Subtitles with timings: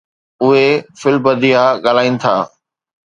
[0.43, 0.67] اهي
[0.99, 2.35] في البديه ڳالهائين ٿا.